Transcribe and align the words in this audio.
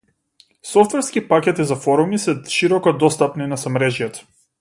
Софтверски 0.69 1.27
пакети 1.33 1.65
за 1.71 1.75
форуми 1.83 2.19
се 2.23 2.35
широко 2.55 2.95
достапни 3.05 3.51
на 3.53 3.61
семрежјето. 3.67 4.27